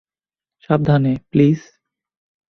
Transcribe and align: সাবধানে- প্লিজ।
সাবধানে- 0.63 1.13
প্লিজ। 1.31 1.59